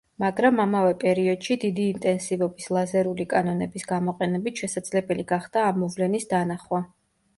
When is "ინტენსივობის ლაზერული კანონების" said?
1.89-3.87